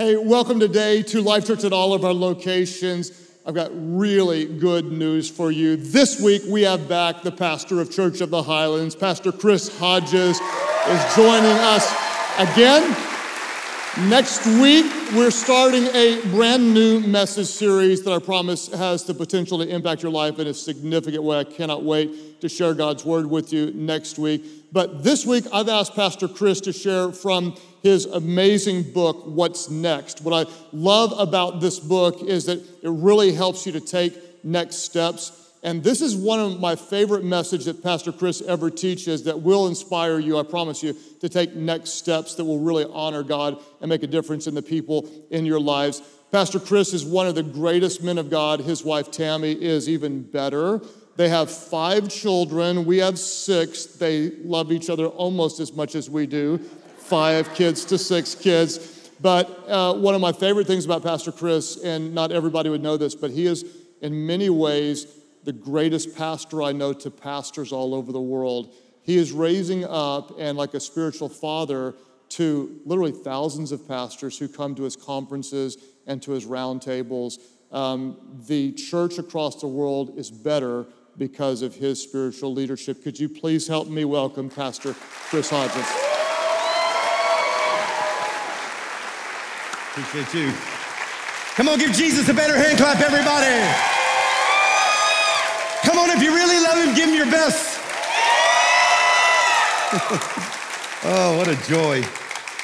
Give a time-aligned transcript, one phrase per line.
[0.00, 3.10] Hey, welcome today to Life Church at all of our locations.
[3.44, 5.74] I've got really good news for you.
[5.74, 10.38] This week, we have back the pastor of Church of the Highlands, Pastor Chris Hodges,
[10.38, 11.92] is joining us
[12.38, 12.96] again.
[14.06, 19.58] Next week, we're starting a brand new message series that I promise has the potential
[19.58, 21.40] to impact your life in a significant way.
[21.40, 24.44] I cannot wait to share God's word with you next week.
[24.70, 30.20] But this week, I've asked Pastor Chris to share from his amazing book, What's Next.
[30.20, 34.76] What I love about this book is that it really helps you to take next
[34.76, 35.47] steps.
[35.62, 39.66] And this is one of my favorite messages that Pastor Chris ever teaches that will
[39.66, 43.88] inspire you, I promise you, to take next steps that will really honor God and
[43.88, 46.00] make a difference in the people in your lives.
[46.30, 48.60] Pastor Chris is one of the greatest men of God.
[48.60, 50.80] His wife Tammy is even better.
[51.16, 52.84] They have five children.
[52.84, 53.86] We have six.
[53.86, 56.58] They love each other almost as much as we do
[56.98, 59.10] five kids to six kids.
[59.20, 62.96] But uh, one of my favorite things about Pastor Chris, and not everybody would know
[62.96, 63.64] this, but he is
[64.00, 65.06] in many ways
[65.48, 68.74] the greatest pastor I know to pastors all over the world.
[69.02, 71.94] He is raising up and like a spiritual father
[72.36, 77.38] to literally thousands of pastors who come to his conferences and to his roundtables.
[77.72, 80.84] Um, the church across the world is better
[81.16, 83.02] because of his spiritual leadership.
[83.02, 84.94] Could you please help me welcome Pastor
[85.30, 85.88] Chris Hodges?
[89.92, 90.52] Appreciate you.
[91.54, 93.97] Come on, give Jesus a better hand clap, everybody.
[95.98, 97.80] On, if you really love him, give him your best.
[101.04, 102.04] oh, what a joy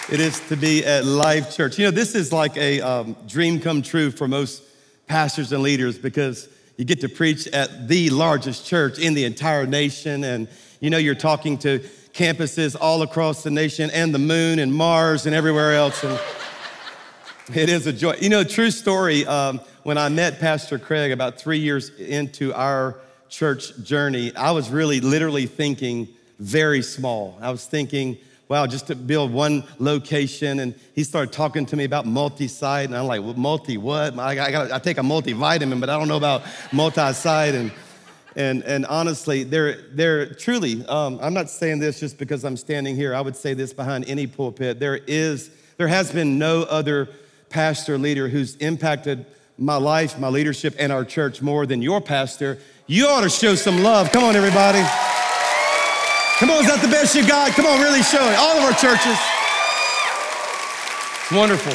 [0.09, 1.77] it is to be at Life Church.
[1.77, 4.63] You know, this is like a um, dream come true for most
[5.09, 9.67] pastors and leaders because you get to preach at the largest church in the entire
[9.67, 10.23] nation.
[10.23, 10.47] And
[10.79, 11.81] you know, you're talking to
[12.13, 16.05] campuses all across the nation and the moon and Mars and everywhere else.
[16.05, 16.21] And
[17.53, 18.15] it is a joy.
[18.21, 19.27] You know, true story.
[19.27, 22.97] Um, when I met Pastor Craig about three years into our
[23.35, 26.09] church journey, I was really literally thinking
[26.39, 27.37] very small.
[27.41, 28.17] I was thinking,
[28.49, 30.61] wow, just to build one location.
[30.61, 32.87] And he started talking to me about multi-site.
[32.87, 34.17] And I'm like, well, multi what?
[34.19, 37.55] I, got I take a multivitamin, but I don't know about multi-site.
[37.55, 37.73] And,
[38.37, 42.95] and, and honestly, they're, they're truly, um, I'm not saying this just because I'm standing
[42.95, 43.17] here.
[43.17, 44.79] I would say this behind any pulpit.
[44.79, 47.09] There is, there has been no other
[47.49, 49.27] pastor leader who's impacted
[49.59, 53.55] my life, my leadership, and our church more than your pastor you ought to show
[53.55, 54.13] some love.
[54.13, 54.83] Come on, everybody.
[56.39, 57.53] Come on, is that the best you got?
[57.53, 58.37] Come on, really show it.
[58.37, 59.17] All of our churches.
[61.23, 61.73] It's wonderful.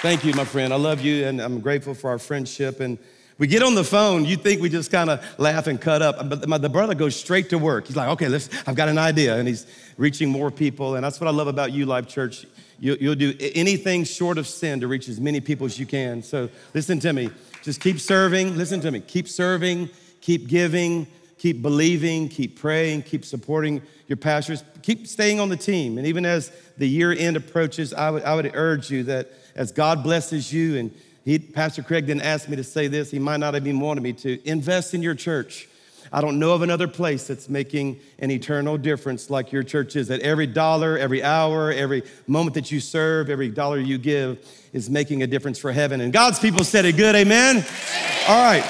[0.00, 0.72] Thank you, my friend.
[0.72, 2.78] I love you, and I'm grateful for our friendship.
[2.78, 2.98] And
[3.38, 6.28] we get on the phone, you think we just kind of laugh and cut up,
[6.28, 7.86] but the brother goes straight to work.
[7.86, 10.94] He's like, okay, let's, I've got an idea, and he's reaching more people.
[10.94, 12.46] And that's what I love about you, Life Church.
[12.78, 16.22] You, you'll do anything short of sin to reach as many people as you can.
[16.22, 17.30] So listen to me.
[17.62, 18.56] Just keep serving.
[18.56, 19.00] Listen to me.
[19.00, 19.90] Keep serving,
[20.20, 21.06] keep giving,
[21.38, 24.62] keep believing, keep praying, keep supporting your pastors.
[24.82, 25.98] Keep staying on the team.
[25.98, 29.72] And even as the year end approaches, I would, I would urge you that as
[29.72, 33.38] God blesses you, and he, Pastor Craig didn't ask me to say this, he might
[33.38, 35.68] not have even wanted me to, invest in your church.
[36.12, 40.08] I don't know of another place that's making an eternal difference like your church is.
[40.08, 44.88] That every dollar, every hour, every moment that you serve, every dollar you give is
[44.88, 46.00] making a difference for heaven.
[46.00, 47.64] And God's people said it good, amen?
[48.28, 48.64] All right.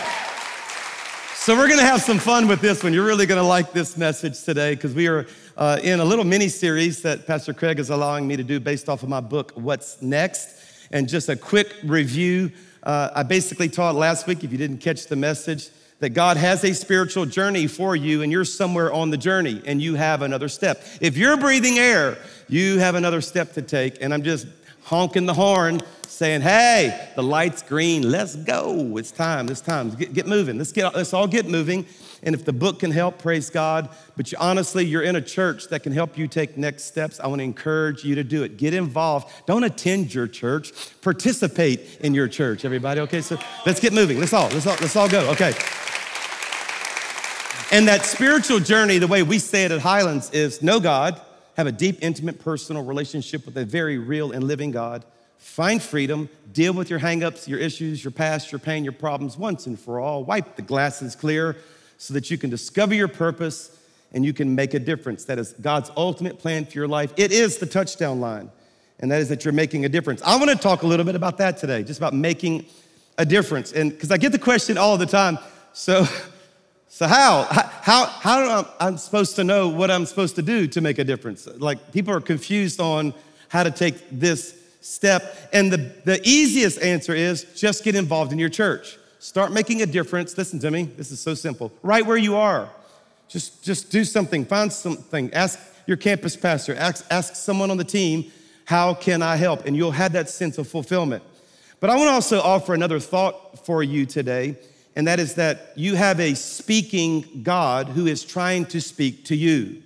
[1.35, 2.93] So we're gonna have some fun with this one.
[2.93, 5.27] You're really gonna like this message today because we are
[5.57, 8.89] uh, in a little mini series that Pastor Craig is allowing me to do based
[8.89, 10.57] off of my book, What's Next?
[10.91, 12.53] And just a quick review.
[12.83, 15.71] Uh, I basically taught last week, if you didn't catch the message,
[16.01, 19.83] that God has a spiritual journey for you and you're somewhere on the journey and
[19.83, 20.83] you have another step.
[21.01, 24.01] If you're breathing air, you have another step to take.
[24.01, 24.47] And I'm just
[24.85, 28.97] honking the horn saying, hey, the light's green, let's go.
[28.97, 29.91] It's time, it's time.
[29.91, 30.59] Get, get moving.
[30.59, 31.85] Let's, get, let's all get moving.
[32.23, 33.89] And if the book can help, praise God.
[34.17, 37.21] But you, honestly, you're in a church that can help you take next steps.
[37.21, 38.57] I want to encourage you to do it.
[38.57, 39.33] Get involved.
[39.47, 40.73] Don't attend your church.
[41.01, 42.65] Participate in your church.
[42.65, 43.21] Everybody, okay?
[43.21, 44.19] So let's get moving.
[44.19, 45.31] Let's all let's all let's all go.
[45.31, 45.53] Okay.
[47.71, 51.21] And that spiritual journey, the way we say it at Highlands, is know God,
[51.59, 55.05] have a deep, intimate, personal relationship with a very real and living God,
[55.37, 59.67] find freedom, deal with your hangups, your issues, your past, your pain, your problems once
[59.67, 61.57] and for all, wipe the glasses clear
[61.99, 63.77] so that you can discover your purpose
[64.13, 65.25] and you can make a difference.
[65.27, 67.13] That is God's ultimate plan for your life.
[67.17, 68.51] It is the touchdown line,
[69.01, 70.23] and that is that you're making a difference.
[70.23, 72.65] I want to talk a little bit about that today, just about making
[73.19, 73.73] a difference.
[73.73, 75.39] And because I get the question all the time,
[75.75, 76.07] so
[76.89, 77.47] so how?
[77.83, 81.05] How, how am I supposed to know what I'm supposed to do to make a
[81.05, 81.47] difference?
[81.47, 83.15] Like people are confused on
[83.49, 85.51] how to take this step.
[85.53, 88.99] And the, the easiest answer is just get involved in your church.
[89.21, 90.39] Start making a difference.
[90.39, 91.73] Listen to me, this is so simple.
[91.83, 92.69] Right where you are.
[93.29, 95.33] Just, just do something, find something.
[95.35, 98.31] Ask your campus pastor, ask, ask someone on the team,
[98.65, 99.67] how can I help?
[99.67, 101.23] And you'll have that sense of fulfillment.
[101.81, 104.57] But I want to also offer another thought for you today,
[104.97, 109.37] and that is that you have a speaking God who is trying to speak to
[109.37, 109.83] you.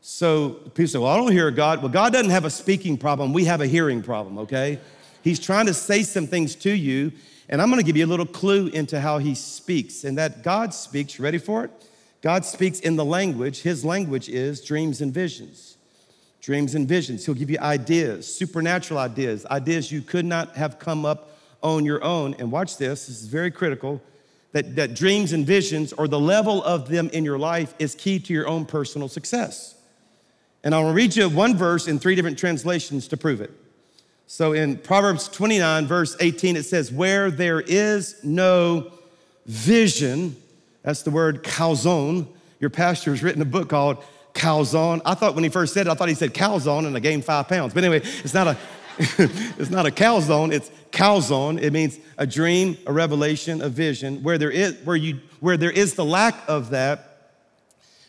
[0.00, 1.82] So people say, Well, I don't hear God.
[1.82, 4.80] Well, God doesn't have a speaking problem, we have a hearing problem, okay?
[5.22, 7.12] He's trying to say some things to you,
[7.50, 10.72] and I'm gonna give you a little clue into how He speaks, and that God
[10.72, 11.70] speaks, ready for it?
[12.22, 15.76] God speaks in the language, His language is dreams and visions.
[16.40, 17.26] Dreams and visions.
[17.26, 22.02] He'll give you ideas, supernatural ideas, ideas you could not have come up on your
[22.02, 22.34] own.
[22.38, 24.00] And watch this, this is very critical.
[24.52, 28.18] That, that dreams and visions or the level of them in your life is key
[28.18, 29.76] to your own personal success.
[30.64, 33.52] And I'll read you one verse in three different translations to prove it.
[34.32, 38.92] So in Proverbs 29, verse 18, it says, Where there is no
[39.44, 40.36] vision,
[40.82, 42.28] that's the word chazown.
[42.60, 43.96] Your pastor has written a book called
[44.34, 45.02] Chazown.
[45.04, 47.24] I thought when he first said it, I thought he said calzone and I gained
[47.24, 47.74] five pounds.
[47.74, 48.56] But anyway, it's not a
[48.98, 51.60] it's not a calzone, it's chazown.
[51.60, 54.22] It means a dream, a revelation, a vision.
[54.22, 57.32] Where there is where you where there is the lack of that,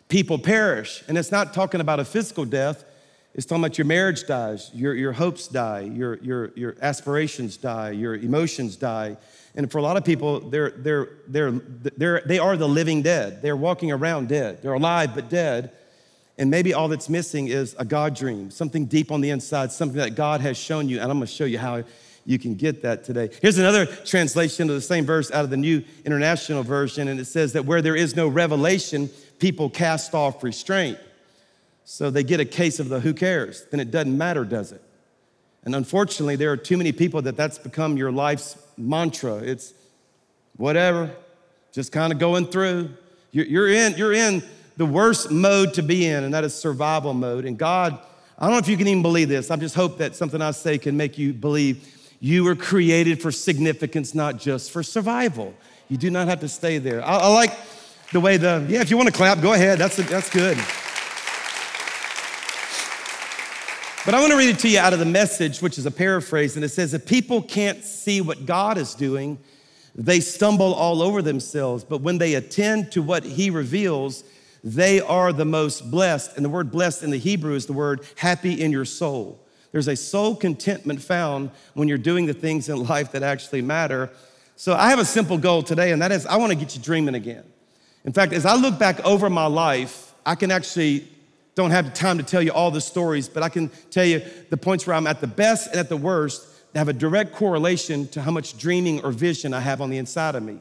[0.08, 1.04] people perish.
[1.08, 2.86] And it's not talking about a physical death,
[3.34, 7.92] it's talking about your marriage dies, your, your hopes die, your, your, your aspirations die,
[7.92, 9.16] your emotions die.
[9.56, 13.42] And for a lot of people, they're, they're, they're, they're, they are the living dead.
[13.42, 14.62] They're walking around dead.
[14.62, 15.72] They're alive but dead.
[16.38, 19.98] And maybe all that's missing is a God dream, something deep on the inside, something
[19.98, 21.00] that God has shown you.
[21.00, 21.84] And I'm gonna show you how
[22.26, 23.30] you can get that today.
[23.42, 27.26] Here's another translation of the same verse out of the New International Version, and it
[27.26, 30.98] says that where there is no revelation, people cast off restraint.
[31.84, 34.82] So they get a case of the who cares, then it doesn't matter, does it?
[35.64, 39.36] And unfortunately, there are too many people that that's become your life's mantra.
[39.36, 39.74] It's
[40.58, 41.12] whatever,
[41.72, 42.90] just kind of going through.
[43.32, 44.44] You're in, you're in
[44.78, 47.46] the worst mode to be in, and that is survival mode.
[47.46, 48.00] And God,
[48.38, 49.52] I don't know if you can even believe this.
[49.52, 51.88] I just hope that something I say can make you believe
[52.20, 55.54] you were created for significance, not just for survival.
[55.90, 57.06] You do not have to stay there.
[57.06, 57.54] I, I like
[58.12, 59.78] the way the, yeah, if you want to clap, go ahead.
[59.78, 60.58] That's, that's good.
[64.04, 65.92] But I want to read it to you out of the message, which is a
[65.92, 69.38] paraphrase, and it says, If people can't see what God is doing,
[69.94, 71.84] they stumble all over themselves.
[71.84, 74.24] But when they attend to what He reveals,
[74.64, 76.36] they are the most blessed.
[76.36, 79.40] And the word blessed in the Hebrew is the word happy in your soul.
[79.72, 84.10] There's a soul contentment found when you're doing the things in life that actually matter.
[84.56, 86.82] So I have a simple goal today, and that is I want to get you
[86.82, 87.44] dreaming again.
[88.04, 91.08] In fact, as I look back over my life, I can actually
[91.56, 94.58] don't have time to tell you all the stories, but I can tell you the
[94.58, 98.08] points where I'm at the best and at the worst that have a direct correlation
[98.10, 100.60] to how much dreaming or vision I have on the inside of me.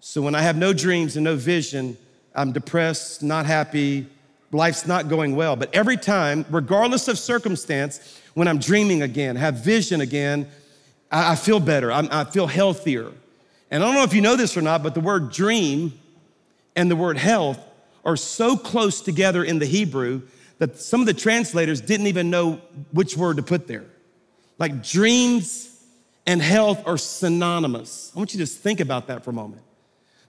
[0.00, 1.96] So when I have no dreams and no vision,
[2.34, 4.06] I'm depressed, not happy,
[4.52, 5.56] life's not going well.
[5.56, 10.48] But every time, regardless of circumstance, when I'm dreaming again, have vision again,
[11.10, 13.10] I, feel better, i feel healthier.
[13.70, 15.92] And I don't know if you know this or not, but the word dream
[16.76, 17.58] and the word health
[18.04, 20.22] are so close together in the Hebrew
[20.58, 22.60] that some of the translators didn't even know
[22.92, 23.84] which word to put there.
[24.58, 25.70] Like dreams
[26.26, 28.12] and health are synonymous.
[28.14, 29.62] I want you to just think about that for a moment.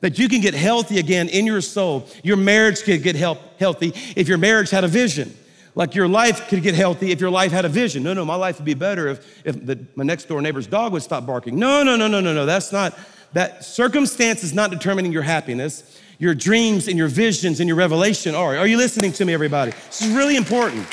[0.01, 2.07] That you can get healthy again in your soul.
[2.23, 5.35] Your marriage could get help, healthy if your marriage had a vision.
[5.73, 8.03] Like your life could get healthy if your life had a vision.
[8.03, 10.93] No, no, my life would be better if, if the, my next door neighbor's dog
[10.93, 11.59] would stop barking.
[11.59, 12.45] No, no, no, no, no, no.
[12.45, 12.97] That's not,
[13.33, 18.35] that circumstance is not determining your happiness your dreams and your visions and your revelation
[18.35, 18.57] are.
[18.57, 19.71] Are you listening to me, everybody?
[19.71, 20.87] This is really important.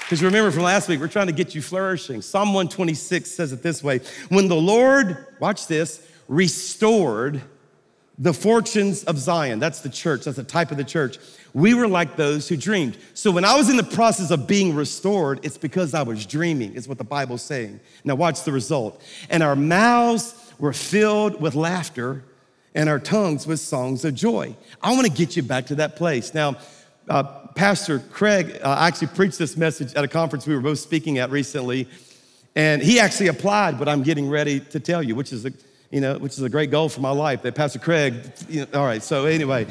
[0.00, 2.20] Because remember from last week, we're trying to get you flourishing.
[2.20, 7.42] Psalm 126 says it this way When the Lord, watch this, restored
[8.18, 11.16] the fortunes of Zion, that's the church, that's the type of the church,
[11.54, 12.96] we were like those who dreamed.
[13.14, 16.74] So when I was in the process of being restored, it's because I was dreaming,
[16.74, 17.80] is what the Bible's saying.
[18.04, 19.02] Now, watch the result.
[19.30, 22.22] And our mouths were filled with laughter
[22.74, 24.54] and our tongues with songs of joy.
[24.80, 26.34] I want to get you back to that place.
[26.34, 26.56] Now,
[27.08, 27.22] uh,
[27.54, 31.30] Pastor Craig uh, actually preached this message at a conference we were both speaking at
[31.30, 31.88] recently,
[32.54, 35.52] and he actually applied what I'm getting ready to tell you, which is a,
[35.90, 37.42] you know, which is a great goal for my life.
[37.42, 38.14] That Pastor Craig,
[38.48, 39.02] you know, all right.
[39.02, 39.66] So anyway,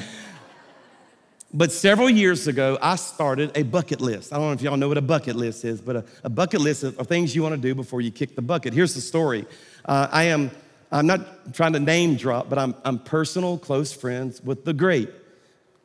[1.54, 4.32] but several years ago, I started a bucket list.
[4.32, 6.62] I don't know if y'all know what a bucket list is, but a, a bucket
[6.62, 8.74] list are things you want to do before you kick the bucket.
[8.74, 9.46] Here's the story.
[9.86, 10.52] Uh, I am
[10.92, 15.10] I'm not trying to name drop, but I'm, I'm personal, close friends with the great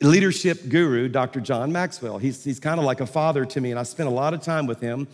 [0.00, 1.40] leadership guru, Dr.
[1.40, 2.18] John Maxwell.
[2.18, 4.42] He's, he's kind of like a father to me, and I spent a lot of
[4.42, 5.06] time with him.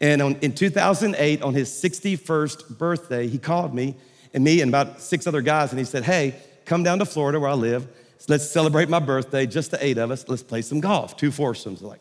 [0.00, 3.96] And on, in 2008, on his 61st birthday, he called me
[4.32, 7.40] and me and about six other guys, and he said, Hey, come down to Florida
[7.40, 7.88] where I live.
[8.28, 10.28] Let's celebrate my birthday, just the eight of us.
[10.28, 11.80] Let's play some golf, two foursomes.
[11.80, 12.00] Like,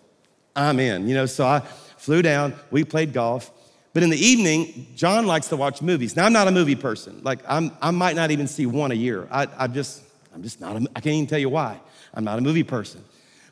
[0.55, 1.25] I'm in, you know.
[1.25, 1.60] So I
[1.98, 3.51] flew down, we played golf.
[3.95, 6.17] But in the evening, John likes to watch movies.
[6.17, 7.21] Now, I'm not a movie person.
[7.23, 9.25] Like, I'm, I might not even see one a year.
[9.31, 11.79] I, I just, I'm just not, a, I can't even tell you why.
[12.13, 13.01] I'm not a movie person.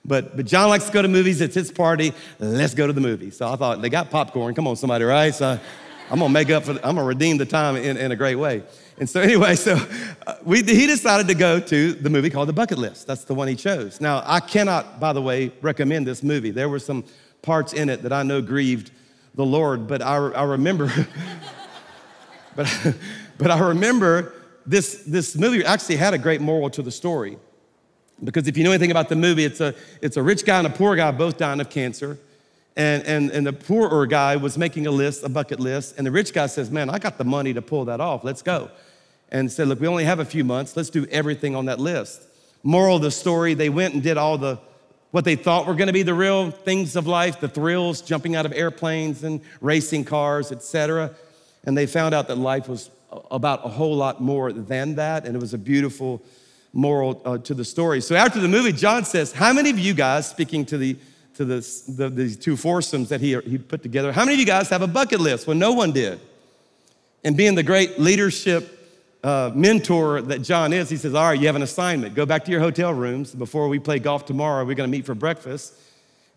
[0.03, 1.39] But, but John likes to go to movies.
[1.39, 2.11] It's his party.
[2.39, 3.37] Let's go to the movies.
[3.37, 4.53] So I thought, they got popcorn.
[4.53, 5.33] Come on, somebody, right?
[5.33, 5.57] So
[6.11, 8.63] I'm gonna make up for, I'm gonna redeem the time in, in a great way.
[8.99, 9.77] And so, anyway, so
[10.27, 13.07] uh, we, he decided to go to the movie called The Bucket List.
[13.07, 14.01] That's the one he chose.
[14.01, 16.51] Now, I cannot, by the way, recommend this movie.
[16.51, 17.05] There were some
[17.41, 18.91] parts in it that I know grieved
[19.35, 20.91] the Lord, but I, I remember,
[22.55, 22.95] but,
[23.37, 24.33] but I remember
[24.65, 27.37] this, this movie actually had a great moral to the story.
[28.23, 30.67] Because if you know anything about the movie, it's a, it's a rich guy and
[30.67, 32.17] a poor guy both dying of cancer.
[32.75, 35.95] And, and, and the poorer guy was making a list, a bucket list.
[35.97, 38.23] And the rich guy says, Man, I got the money to pull that off.
[38.23, 38.71] Let's go.
[39.29, 40.75] And said, Look, we only have a few months.
[40.75, 42.23] Let's do everything on that list.
[42.63, 44.57] Moral of the story, they went and did all the
[45.13, 48.35] what they thought were going to be the real things of life, the thrills, jumping
[48.35, 51.11] out of airplanes and racing cars, etc.
[51.65, 52.89] And they found out that life was
[53.29, 56.19] about a whole lot more than that, and it was a beautiful
[56.73, 58.01] moral uh, to the story.
[58.01, 60.97] So after the movie, John says, "How many of you guys, speaking to the
[61.35, 64.47] to the, the, these two foursomes that he, he put together, how many of you
[64.47, 66.19] guys have a bucket list?" Well, no one did.
[67.23, 68.72] And being the great leadership
[69.23, 72.13] uh, mentor that John is, he says, All right, you have an assignment.
[72.13, 73.33] Go back to your hotel rooms.
[73.33, 75.73] Before we play golf tomorrow, we're going to meet for breakfast.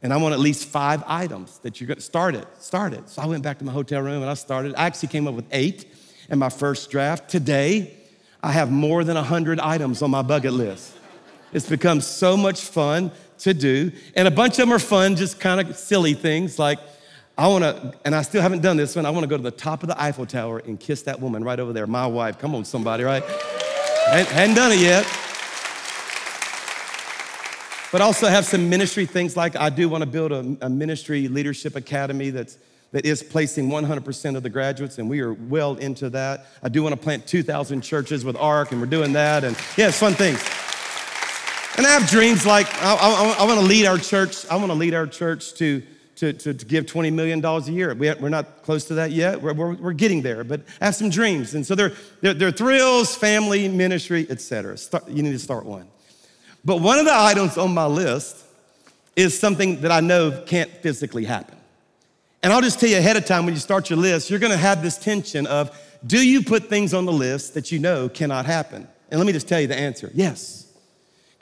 [0.03, 2.47] And I want at least five items that you're going to start it.
[2.61, 3.09] Start it.
[3.09, 4.75] So I went back to my hotel room and I started.
[4.77, 5.93] I actually came up with eight
[6.29, 7.29] in my first draft.
[7.29, 7.93] Today,
[8.43, 10.93] I have more than 100 items on my bucket list.
[11.53, 13.91] It's become so much fun to do.
[14.15, 16.79] And a bunch of them are fun, just kind of silly things like,
[17.39, 19.83] I wanna, and I still haven't done this one, I wanna go to the top
[19.83, 22.39] of the Eiffel Tower and kiss that woman right over there, my wife.
[22.39, 23.23] Come on, somebody, right?
[23.23, 25.05] hadn't done it yet.
[27.93, 31.77] But also have some ministry things like I do wanna build a, a ministry leadership
[31.77, 32.59] academy that's
[32.93, 36.47] that is placing 100% of the graduates, and we are well into that.
[36.63, 39.45] I do want to plant 2,000 churches with ARC, and we're doing that.
[39.45, 40.39] And yeah, it's fun things.
[41.77, 44.47] And I have dreams like I, I, I want to lead our church.
[44.47, 45.83] I want to lead our church to
[46.17, 47.95] to, to, to give $20 million a year.
[47.95, 49.41] We, are not close to that yet.
[49.41, 51.55] We're, we're, we're, getting there, but have some dreams.
[51.55, 51.93] And so they're,
[52.23, 54.79] they're, they're thrills, family, ministry, etc.
[55.09, 55.87] You need to start one.
[56.65, 58.45] But one of the items on my list
[59.15, 61.57] is something that I know can't physically happen.
[62.43, 64.57] And I'll just tell you ahead of time when you start your list, you're gonna
[64.57, 68.47] have this tension of do you put things on the list that you know cannot
[68.47, 68.87] happen?
[69.11, 70.66] And let me just tell you the answer yes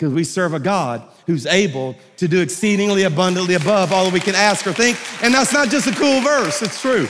[0.04, 4.34] because we serve a God who's able to do exceedingly abundantly above all we can
[4.34, 4.98] ask or think.
[5.22, 7.08] And that's not just a cool verse, it's true.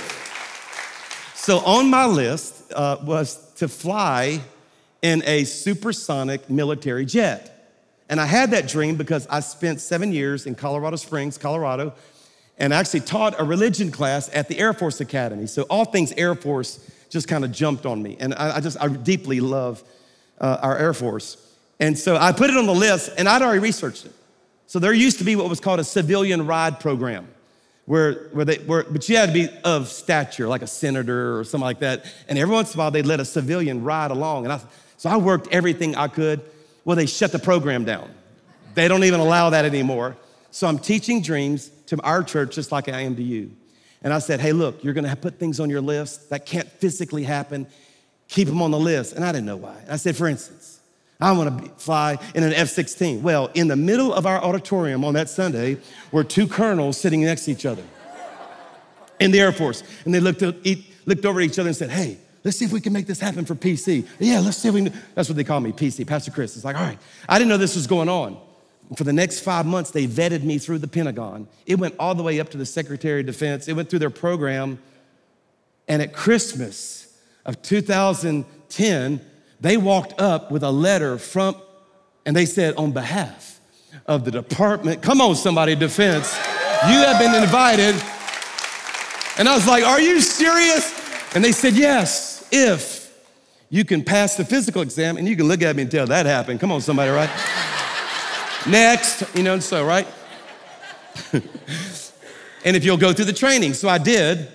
[1.35, 4.41] So on my list uh, was to fly
[5.03, 7.51] in a supersonic military jet.
[8.09, 11.95] And I had that dream because I spent seven years in Colorado Springs, Colorado,
[12.59, 15.49] and actually taught a religion class at the Air Force Academy.
[15.49, 16.79] So all things Air Force
[17.11, 18.17] just kind of jumped on me.
[18.21, 19.83] And I, I just, I deeply love
[20.41, 21.44] uh, our Air Force.
[21.81, 24.13] And so I put it on the list and I'd already researched it.
[24.67, 27.29] So there used to be what was called a civilian ride program.
[27.87, 31.45] Where, where they were, but you had to be of stature, like a senator or
[31.45, 32.07] something like that.
[32.29, 34.45] And every once in a while, they'd let a civilian ride along.
[34.45, 34.61] And I,
[34.97, 36.41] so I worked everything I could.
[36.87, 38.11] Well, they shut the program down.
[38.75, 40.17] They don't even allow that anymore.
[40.51, 43.51] So I'm teaching dreams to our church just like I am to you.
[44.03, 47.25] And I said, hey, look, you're gonna put things on your list that can't physically
[47.25, 47.67] happen.
[48.29, 49.15] Keep them on the list.
[49.15, 49.77] And I didn't know why.
[49.91, 50.74] I said, for instance,
[51.25, 53.23] I want to fly in an F 16.
[53.23, 55.79] Well, in the middle of our auditorium on that Sunday
[56.13, 57.83] were two colonels sitting next to each other
[59.19, 59.83] in the Air Force.
[60.05, 62.81] And they looked, looked over at each other and said, Hey, let's see if we
[62.83, 64.07] can make this happen for PC.
[64.19, 64.93] Yeah, let's see if we can.
[65.15, 66.57] That's what they call me, PC, Pastor Chris.
[66.57, 68.37] It's like, all right, I didn't know this was going on.
[68.95, 71.49] For the next five months, they vetted me through the Pentagon.
[71.65, 74.11] It went all the way up to the Secretary of Defense, it went through their
[74.11, 74.79] program.
[75.89, 79.21] And at Christmas of 2010,
[79.61, 81.57] they walked up with a letter from,
[82.27, 83.61] and they said, on behalf
[84.07, 86.35] of the Department, come on, somebody, Defense,
[86.89, 87.95] you have been invited.
[89.39, 90.93] And I was like, Are you serious?
[91.35, 93.05] And they said, Yes, if
[93.71, 96.27] you can pass the physical exam, and you can look at me and tell that
[96.27, 96.61] happened.
[96.61, 97.31] Come on, somebody, right?
[98.67, 100.07] Next, you know, and so, right?
[101.33, 103.75] and if you'll go through the training.
[103.75, 104.49] So I did.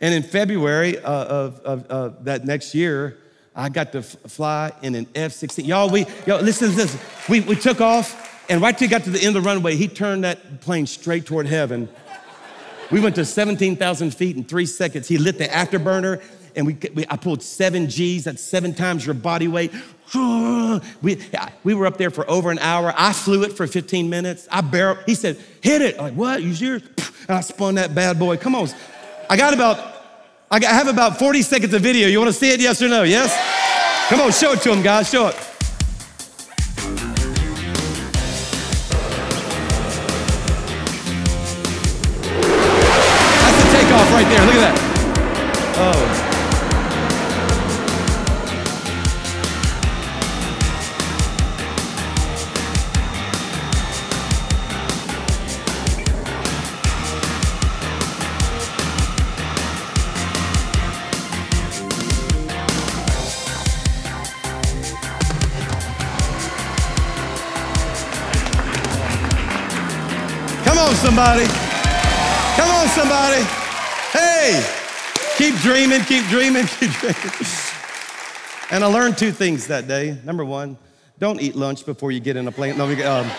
[0.00, 3.18] And in February uh, of, of uh, that next year,
[3.58, 5.66] I got to f- fly in an F-16.
[5.66, 6.96] Y'all, we, y'all, listen this.
[7.28, 9.74] We, we took off, and right till we got to the end of the runway,
[9.76, 11.88] he turned that plane straight toward heaven.
[12.90, 15.08] We went to 17,000 feet in three seconds.
[15.08, 16.22] He lit the afterburner
[16.58, 19.72] and we, we, I pulled seven G's, that's seven times your body weight.
[21.02, 21.20] We,
[21.64, 22.94] we were up there for over an hour.
[22.96, 24.46] I flew it for 15 minutes.
[24.50, 25.96] I barrel, he said, hit it.
[25.96, 26.82] I'm like, what, you serious?
[27.28, 28.36] And I spun that bad boy.
[28.38, 28.68] Come on.
[29.28, 29.97] I got about,
[30.50, 32.08] I have about 40 seconds of video.
[32.08, 33.30] You wanna see it, yes or no, yes?
[34.08, 35.57] Come on, show it to them, guys, show it.
[70.94, 71.44] Somebody.
[72.56, 73.42] Come on, somebody.
[74.12, 74.64] Hey,
[75.36, 77.32] keep dreaming, keep dreaming, keep dreaming.
[78.70, 80.18] And I learned two things that day.
[80.24, 80.76] Number one,
[81.18, 82.76] don't eat lunch before you get in a plane.
[82.76, 83.30] No, um,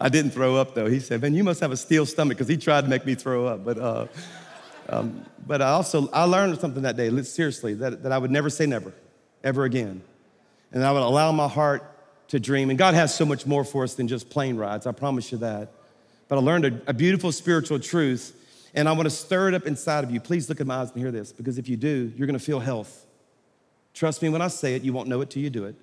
[0.00, 0.86] I didn't throw up though.
[0.86, 3.14] He said, "Man, you must have a steel stomach," because he tried to make me
[3.14, 3.64] throw up.
[3.64, 4.06] But, uh,
[4.88, 7.10] um, but I also I learned something that day.
[7.22, 8.92] Seriously, that, that I would never say never,
[9.42, 10.02] ever again,
[10.72, 11.93] and I would allow my heart
[12.28, 12.70] to dream.
[12.70, 15.38] And God has so much more for us than just plane rides, I promise you
[15.38, 15.72] that.
[16.28, 18.34] But I learned a, a beautiful spiritual truth,
[18.74, 20.20] and I want to stir it up inside of you.
[20.20, 22.44] Please look at my eyes and hear this, because if you do, you're going to
[22.44, 23.06] feel health.
[23.92, 25.76] Trust me when I say it, you won't know it till you do it.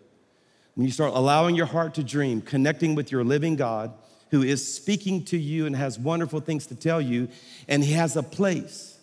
[0.75, 3.93] When you start allowing your heart to dream, connecting with your living God
[4.31, 7.27] who is speaking to you and has wonderful things to tell you,
[7.67, 8.97] and He has a place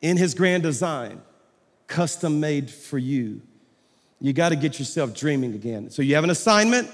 [0.00, 1.22] in His grand design,
[1.86, 3.40] custom made for you
[4.22, 5.90] you got to get yourself dreaming again.
[5.90, 6.88] So you have an assignment.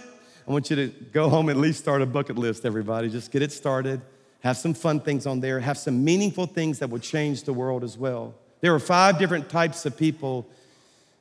[0.49, 3.11] I want you to go home and at least start a bucket list, everybody.
[3.11, 4.01] Just get it started.
[4.41, 5.61] Have some fun things on there.
[5.61, 8.35] Have some meaningful things that will change the world as well.
[8.63, 10.49] There are five different types of people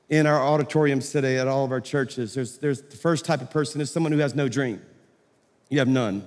[0.08, 2.34] in our auditoriums today at all of our churches.
[2.34, 4.82] There's, there's the first type of person is someone who has no dream.
[5.68, 6.26] You have none.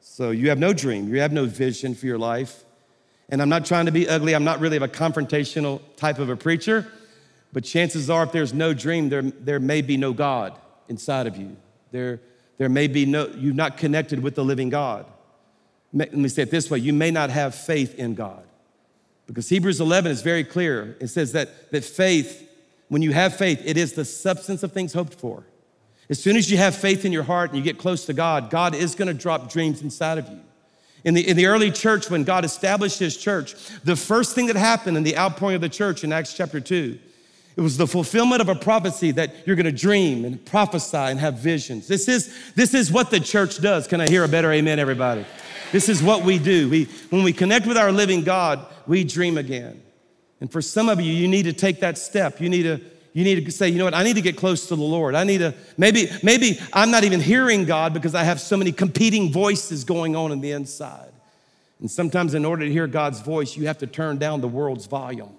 [0.00, 1.08] So you have no dream.
[1.08, 2.64] You have no vision for your life.
[3.28, 4.34] And I'm not trying to be ugly.
[4.34, 6.90] I'm not really a confrontational type of a preacher.
[7.52, 10.58] But chances are, if there's no dream, there, there may be no God
[10.88, 11.56] inside of you.
[11.90, 12.20] There,
[12.58, 15.06] there may be no, you're not connected with the living God.
[15.92, 18.44] Let me say it this way you may not have faith in God.
[19.26, 20.96] Because Hebrews 11 is very clear.
[21.00, 22.48] It says that, that faith,
[22.88, 25.44] when you have faith, it is the substance of things hoped for.
[26.08, 28.50] As soon as you have faith in your heart and you get close to God,
[28.50, 30.40] God is gonna drop dreams inside of you.
[31.04, 34.56] In the, in the early church, when God established his church, the first thing that
[34.56, 36.98] happened in the outpouring of the church in Acts chapter 2
[37.60, 41.40] it was the fulfillment of a prophecy that you're gonna dream and prophesy and have
[41.40, 41.86] visions.
[41.86, 43.86] This is, this is what the church does.
[43.86, 45.26] Can I hear a better amen, everybody?
[45.70, 46.70] This is what we do.
[46.70, 49.82] We, when we connect with our living God, we dream again.
[50.40, 52.40] And for some of you, you need to take that step.
[52.40, 52.80] You need to,
[53.12, 55.14] you need to say, you know what, I need to get close to the Lord.
[55.14, 58.72] I need to, maybe, maybe I'm not even hearing God because I have so many
[58.72, 61.12] competing voices going on in the inside.
[61.78, 64.86] And sometimes, in order to hear God's voice, you have to turn down the world's
[64.86, 65.36] volume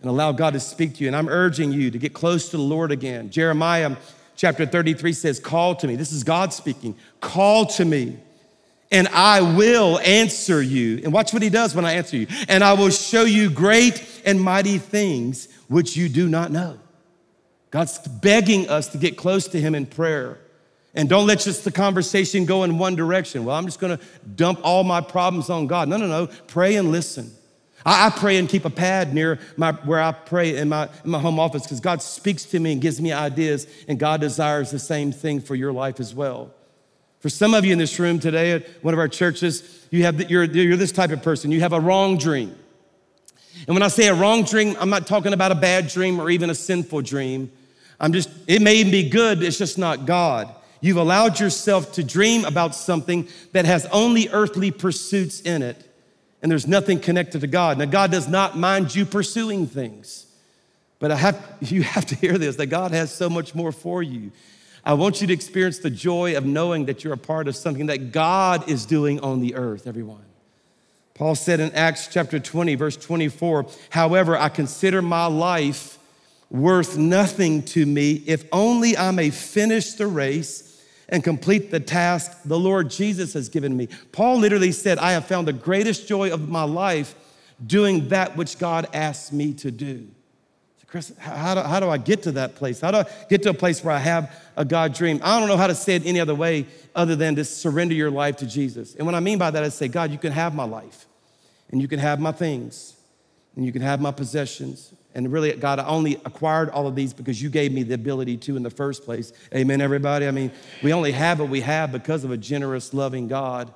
[0.00, 1.08] and allow God to speak to you.
[1.08, 3.30] And I'm urging you to get close to the Lord again.
[3.30, 3.96] Jeremiah
[4.36, 5.96] chapter 33 says, Call to me.
[5.96, 6.96] This is God speaking.
[7.20, 8.18] Call to me,
[8.90, 11.00] and I will answer you.
[11.04, 12.26] And watch what he does when I answer you.
[12.48, 16.78] And I will show you great and mighty things which you do not know.
[17.70, 20.38] God's begging us to get close to him in prayer.
[20.92, 23.44] And don't let just the conversation go in one direction.
[23.44, 24.00] Well, I'm just gonna
[24.34, 25.88] dump all my problems on God.
[25.88, 26.26] No, no, no.
[26.48, 27.30] Pray and listen.
[27.84, 31.10] I, I pray and keep a pad near my, where I pray in my, in
[31.10, 34.70] my home office because God speaks to me and gives me ideas, and God desires
[34.70, 36.52] the same thing for your life as well.
[37.20, 40.30] For some of you in this room today at one of our churches, you have,
[40.30, 41.50] you're, you're this type of person.
[41.50, 42.56] You have a wrong dream.
[43.66, 46.30] And when I say a wrong dream, I'm not talking about a bad dream or
[46.30, 47.52] even a sinful dream.
[47.98, 50.54] I'm just, it may even be good, it's just not God.
[50.80, 55.89] You've allowed yourself to dream about something that has only earthly pursuits in it
[56.42, 57.78] and there's nothing connected to God.
[57.78, 60.26] Now, God does not mind you pursuing things,
[60.98, 64.02] but I have, you have to hear this that God has so much more for
[64.02, 64.32] you.
[64.82, 67.86] I want you to experience the joy of knowing that you're a part of something
[67.86, 70.24] that God is doing on the earth, everyone.
[71.12, 75.98] Paul said in Acts chapter 20, verse 24, however, I consider my life
[76.48, 80.69] worth nothing to me if only I may finish the race
[81.10, 83.88] and complete the task the Lord Jesus has given me.
[84.12, 87.14] Paul literally said, I have found the greatest joy of my life
[87.66, 90.08] doing that which God asked me to do.
[90.78, 92.80] So Chris, how do, how do I get to that place?
[92.80, 95.20] How do I get to a place where I have a God dream?
[95.22, 98.10] I don't know how to say it any other way other than to surrender your
[98.10, 98.94] life to Jesus.
[98.94, 101.06] And what I mean by that is say, God, you can have my life,
[101.70, 102.96] and you can have my things,
[103.56, 104.94] and you can have my possessions.
[105.14, 108.36] And really, God, I only acquired all of these because you gave me the ability
[108.38, 109.32] to in the first place.
[109.54, 110.28] Amen, everybody?
[110.28, 113.72] I mean, we only have what we have because of a generous, loving God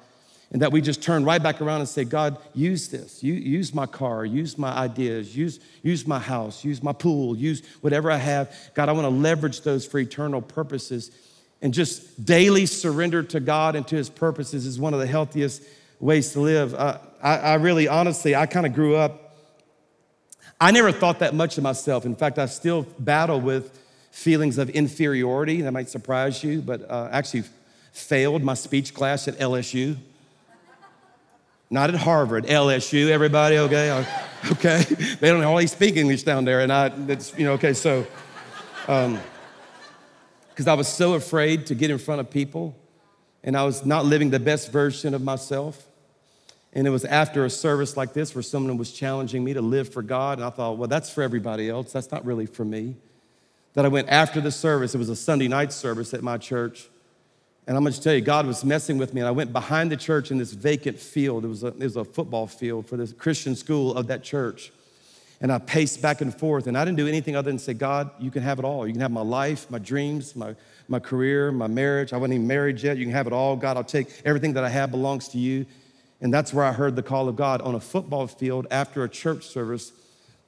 [0.54, 3.24] and that we just turn right back around and say, God, use this.
[3.24, 8.08] Use my car, use my ideas, use, use my house, use my pool, use whatever
[8.08, 8.54] I have.
[8.72, 11.10] God, I want to leverage those for eternal purposes.
[11.60, 15.60] And just daily surrender to God and to his purposes is one of the healthiest
[15.98, 16.72] ways to live.
[16.72, 19.23] Uh, I, I really, honestly, I kind of grew up.
[20.60, 22.04] I never thought that much of myself.
[22.04, 23.78] In fact, I still battle with
[24.10, 25.62] feelings of inferiority.
[25.62, 27.44] That might surprise you, but uh, actually
[27.92, 29.96] failed my speech class at LSU.
[31.70, 34.06] Not at Harvard, LSU, everybody, okay?
[34.52, 34.84] Okay.
[35.20, 38.06] They don't always speak English down there, and I, it's, you know, okay, so,
[38.86, 39.18] um,
[40.50, 42.76] because I was so afraid to get in front of people,
[43.42, 45.86] and I was not living the best version of myself.
[46.74, 49.88] And it was after a service like this where someone was challenging me to live
[49.88, 51.92] for God, and I thought, well, that's for everybody else.
[51.92, 52.96] That's not really for me.
[53.74, 54.94] That I went after the service.
[54.94, 56.88] It was a Sunday night service at my church.
[57.66, 59.20] And I'm gonna tell you, God was messing with me.
[59.20, 61.44] And I went behind the church in this vacant field.
[61.44, 64.70] It was a, it was a football field for the Christian school of that church.
[65.40, 66.66] And I paced back and forth.
[66.66, 68.87] And I didn't do anything other than say, God, you can have it all.
[68.87, 70.54] You can have my life, my dreams, my,
[70.88, 72.12] my career, my marriage.
[72.12, 72.96] I wasn't even married yet.
[72.96, 73.56] You can have it all.
[73.56, 75.66] God, I'll take everything that I have belongs to you.
[76.24, 79.08] And that's where I heard the call of God on a football field after a
[79.08, 79.92] church service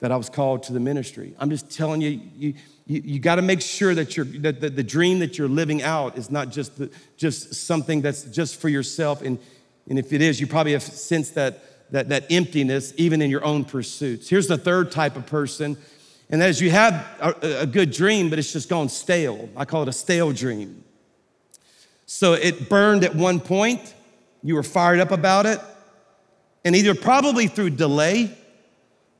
[0.00, 1.34] that I was called to the ministry.
[1.38, 2.54] I'm just telling you, you
[2.86, 5.82] you, you got to make sure that, you're, that the, the, dream that you're living
[5.82, 9.22] out is not just, the, just something that's just for yourself.
[9.22, 9.38] And,
[9.88, 13.44] and if it is, you probably have sensed that, that, that emptiness even in your
[13.44, 14.28] own pursuits.
[14.28, 15.76] Here's the third type of person,
[16.30, 19.48] and that is you have a, a good dream, but it's just gone stale.
[19.56, 20.84] I call it a stale dream.
[22.06, 23.94] So it burned at one point,
[24.46, 25.60] you were fired up about it,
[26.64, 28.36] and either probably through delay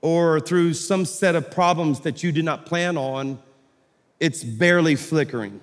[0.01, 3.39] or through some set of problems that you did not plan on,
[4.21, 5.61] it's barely flickering.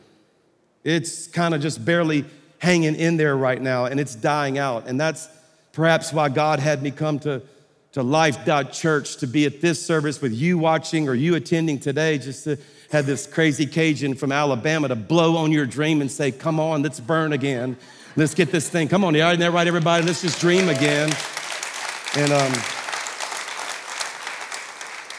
[0.83, 2.25] It's kind of just barely
[2.59, 4.87] hanging in there right now and it's dying out.
[4.87, 5.27] And that's
[5.73, 7.41] perhaps why God had me come to,
[7.93, 12.17] to Life Church to be at this service with you watching or you attending today,
[12.17, 12.57] just to
[12.91, 16.83] have this crazy Cajun from Alabama to blow on your dream and say, Come on,
[16.83, 17.75] let's burn again.
[18.15, 18.87] Let's get this thing.
[18.87, 20.05] Come on, isn't that right, everybody?
[20.05, 21.09] Let's just dream again.
[22.15, 22.53] And, um,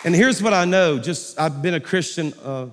[0.05, 2.33] and here's what I know just I've been a Christian.
[2.43, 2.69] Uh,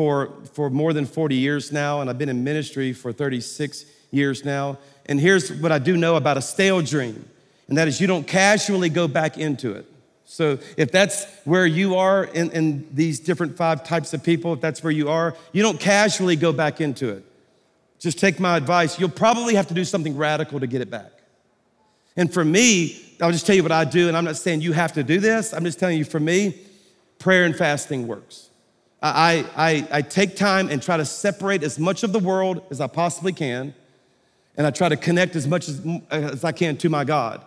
[0.00, 4.46] for, for more than 40 years now, and I've been in ministry for 36 years
[4.46, 4.78] now.
[5.04, 7.28] And here's what I do know about a stale dream,
[7.68, 9.86] and that is you don't casually go back into it.
[10.24, 14.60] So if that's where you are in, in these different five types of people, if
[14.62, 17.24] that's where you are, you don't casually go back into it.
[18.00, 18.98] Just take my advice.
[18.98, 21.12] You'll probably have to do something radical to get it back.
[22.16, 24.72] And for me, I'll just tell you what I do, and I'm not saying you
[24.72, 25.52] have to do this.
[25.52, 26.58] I'm just telling you, for me,
[27.18, 28.48] prayer and fasting works.
[29.02, 32.80] I, I, I take time and try to separate as much of the world as
[32.80, 33.74] I possibly can,
[34.56, 37.44] and I try to connect as much as, as I can to my God.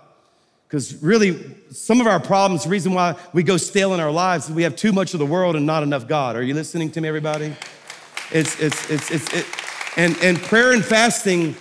[0.68, 4.50] Because really, some of our problems, the reason why we go stale in our lives
[4.50, 6.36] is we have too much of the world and not enough God.
[6.36, 7.56] Are you listening to me, everybody?
[8.32, 9.46] It's, it's, it's, it's, it,
[9.98, 11.56] and, and prayer and fasting,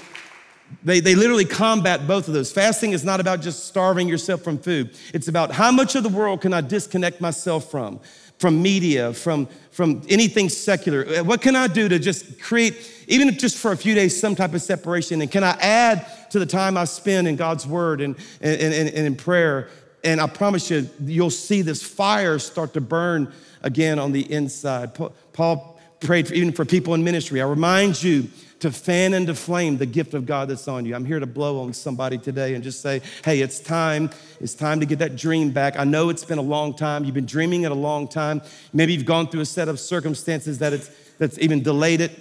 [0.82, 2.50] they, they literally combat both of those.
[2.50, 4.96] Fasting is not about just starving yourself from food.
[5.12, 8.00] It's about how much of the world can I disconnect myself from?
[8.42, 11.06] from media, from, from anything secular?
[11.06, 14.20] Uh, what can I do to just create, even if just for a few days,
[14.20, 15.22] some type of separation?
[15.22, 18.88] And can I add to the time I spend in God's word and, and, and,
[18.88, 19.68] and in prayer?
[20.02, 24.98] And I promise you, you'll see this fire start to burn again on the inside.
[25.32, 25.71] Paul
[26.02, 27.40] prayed for, even for people in ministry.
[27.40, 28.28] I remind you
[28.60, 30.94] to fan and to flame the gift of God that's on you.
[30.94, 34.10] I'm here to blow on somebody today and just say, hey, it's time.
[34.40, 35.76] It's time to get that dream back.
[35.76, 37.04] I know it's been a long time.
[37.04, 38.40] You've been dreaming it a long time.
[38.72, 42.12] Maybe you've gone through a set of circumstances that it's, that's even delayed it.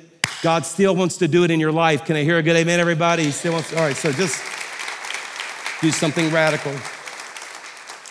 [0.41, 2.05] God still wants to do it in your life.
[2.05, 3.25] Can I hear a good amen, everybody?
[3.25, 4.41] He still wants, to, all right, so just
[5.81, 6.71] do something radical.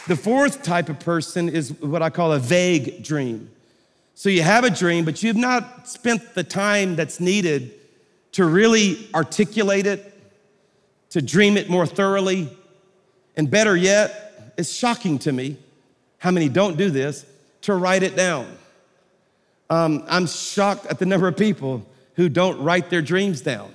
[0.06, 3.50] The fourth type of person is what I call a vague dream.
[4.20, 7.72] So you have a dream, but you've not spent the time that's needed
[8.32, 10.14] to really articulate it,
[11.08, 12.54] to dream it more thoroughly.
[13.38, 15.56] And better yet, it's shocking to me
[16.18, 17.24] how many don't do this,
[17.62, 18.46] to write it down.
[19.70, 23.72] Um, I'm shocked at the number of people who don't write their dreams down.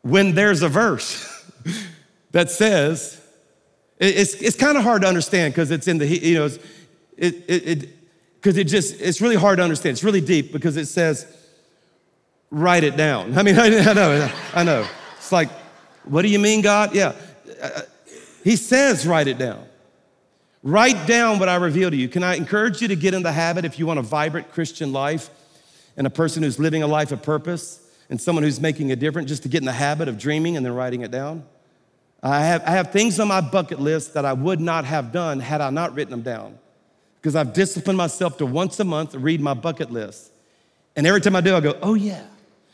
[0.00, 1.48] When there's a verse
[2.32, 3.24] that says,
[4.00, 6.60] it's, it's kind of hard to understand because it's in the, you know, it,
[7.16, 8.01] it, it,
[8.42, 9.92] because it just, it's really hard to understand.
[9.92, 11.32] It's really deep because it says,
[12.50, 13.38] write it down.
[13.38, 14.86] I mean, I, I know, I know.
[15.16, 15.48] It's like,
[16.02, 16.92] what do you mean, God?
[16.92, 17.14] Yeah.
[17.62, 17.82] Uh,
[18.42, 19.64] he says, write it down.
[20.64, 22.08] Write down what I reveal to you.
[22.08, 24.92] Can I encourage you to get in the habit if you want a vibrant Christian
[24.92, 25.30] life
[25.96, 29.28] and a person who's living a life of purpose and someone who's making a difference,
[29.28, 31.44] just to get in the habit of dreaming and then writing it down?
[32.24, 35.38] I have, I have things on my bucket list that I would not have done
[35.38, 36.58] had I not written them down
[37.22, 40.32] because I've disciplined myself to once a month read my bucket list.
[40.96, 42.24] And every time I do, I go, oh yeah,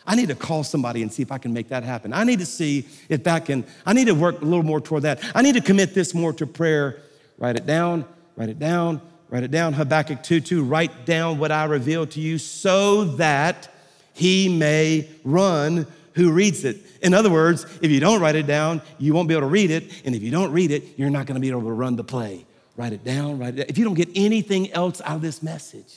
[0.06, 2.14] I need to call somebody and see if I can make that happen.
[2.14, 5.02] I need to see if that can, I need to work a little more toward
[5.02, 5.22] that.
[5.34, 7.02] I need to commit this more to prayer.
[7.36, 8.06] Write it down,
[8.36, 9.74] write it down, write it down.
[9.74, 13.68] Habakkuk 2 2, write down what I reveal to you so that
[14.14, 16.78] he may run who reads it.
[17.02, 19.70] In other words, if you don't write it down, you won't be able to read
[19.70, 20.02] it.
[20.06, 22.02] And if you don't read it, you're not going to be able to run the
[22.02, 22.46] play.
[22.78, 23.66] Write it down, write it down.
[23.68, 25.96] If you don't get anything else out of this message,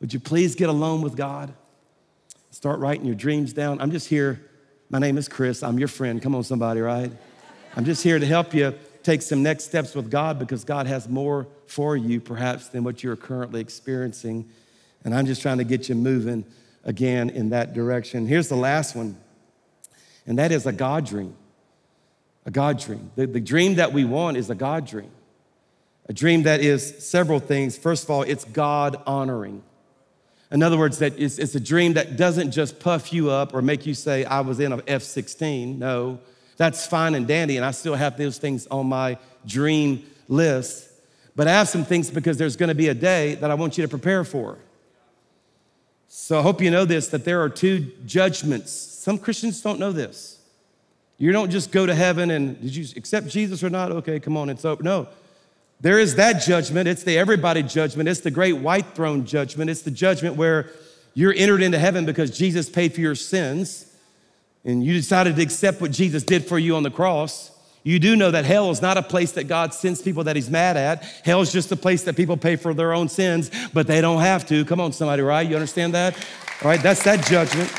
[0.00, 1.52] would you please get alone with God?
[2.52, 3.80] Start writing your dreams down.
[3.80, 4.40] I'm just here.
[4.88, 5.64] My name is Chris.
[5.64, 6.22] I'm your friend.
[6.22, 7.10] Come on, somebody, right?
[7.74, 8.72] I'm just here to help you
[9.02, 13.02] take some next steps with God because God has more for you, perhaps, than what
[13.02, 14.48] you're currently experiencing.
[15.02, 16.44] And I'm just trying to get you moving
[16.84, 18.28] again in that direction.
[18.28, 19.16] Here's the last one,
[20.24, 21.34] and that is a God dream.
[22.46, 23.10] A God dream.
[23.16, 25.10] The, the dream that we want is a God dream.
[26.10, 27.78] A dream that is several things.
[27.78, 29.62] First of all, it's God honoring.
[30.50, 33.62] In other words, that it's, it's a dream that doesn't just puff you up or
[33.62, 35.78] make you say, I was in an F 16.
[35.78, 36.18] No,
[36.56, 40.90] that's fine and dandy, and I still have those things on my dream list.
[41.36, 43.82] But I have some things because there's gonna be a day that I want you
[43.82, 44.58] to prepare for.
[46.08, 48.72] So I hope you know this that there are two judgments.
[48.72, 50.40] Some Christians don't know this.
[51.18, 53.92] You don't just go to heaven and did you accept Jesus or not?
[53.92, 54.84] Okay, come on, it's open.
[54.84, 55.06] No.
[55.80, 56.88] There is that judgment.
[56.88, 58.08] It's the everybody judgment.
[58.08, 59.70] It's the great white throne judgment.
[59.70, 60.70] It's the judgment where
[61.14, 63.86] you're entered into heaven because Jesus paid for your sins
[64.64, 67.50] and you decided to accept what Jesus did for you on the cross.
[67.82, 70.50] You do know that hell is not a place that God sends people that He's
[70.50, 71.02] mad at.
[71.24, 74.20] Hell is just a place that people pay for their own sins, but they don't
[74.20, 74.66] have to.
[74.66, 75.48] Come on, somebody, right?
[75.48, 76.14] You understand that?
[76.62, 77.70] All right, that's that judgment.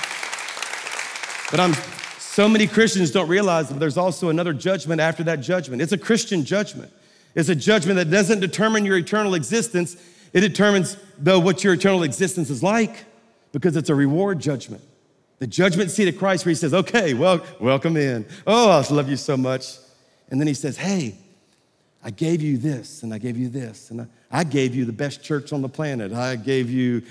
[1.51, 1.73] But I'm
[2.17, 5.83] so many Christians don't realize that there's also another judgment after that judgment.
[5.83, 6.91] It's a Christian judgment.
[7.35, 9.95] It's a judgment that doesn't determine your eternal existence.
[10.33, 13.05] It determines, though, what your eternal existence is like,
[13.51, 14.83] because it's a reward judgment.
[15.39, 18.25] The judgment seat of Christ, where He says, Okay, well, welcome in.
[18.45, 19.77] Oh, I love you so much.
[20.29, 21.15] And then he says, Hey,
[22.03, 25.23] I gave you this and I gave you this, and I gave you the best
[25.23, 26.13] church on the planet.
[26.13, 27.03] I gave you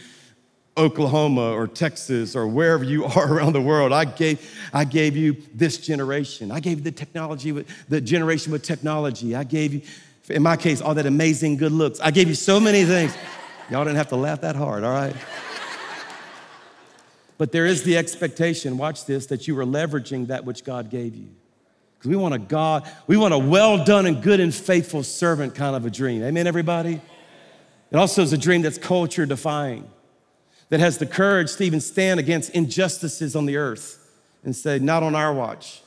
[0.76, 3.92] Oklahoma or Texas or wherever you are around the world.
[3.92, 6.50] I gave, I gave you this generation.
[6.50, 9.36] I gave you the technology, with, the generation with technology.
[9.36, 9.82] I gave you,
[10.30, 12.00] in my case, all that amazing good looks.
[12.00, 13.16] I gave you so many things.
[13.70, 15.14] Y'all didn't have to laugh that hard, all right?
[17.38, 21.14] But there is the expectation, watch this, that you were leveraging that which God gave
[21.14, 21.28] you.
[21.96, 25.54] Because we want a God, we want a well done and good and faithful servant
[25.54, 26.22] kind of a dream.
[26.22, 27.00] Amen, everybody?
[27.90, 29.90] It also is a dream that's culture defying,
[30.68, 33.96] that has the courage to even stand against injustices on the earth
[34.44, 35.82] and say, not on our watch.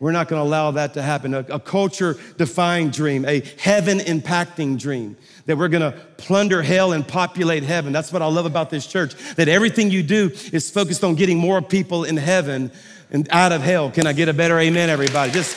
[0.00, 1.34] We're not going to allow that to happen.
[1.34, 6.92] A, a culture defying dream, a heaven impacting dream, that we're going to plunder hell
[6.92, 7.92] and populate heaven.
[7.92, 11.36] That's what I love about this church, that everything you do is focused on getting
[11.36, 12.72] more people in heaven
[13.10, 13.90] and out of hell.
[13.90, 15.32] Can I get a better amen, everybody?
[15.32, 15.56] Just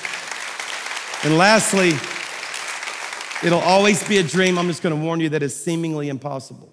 [1.24, 1.94] and lastly,
[3.48, 4.58] it'll always be a dream.
[4.58, 6.70] I'm just going to warn you that is seemingly impossible.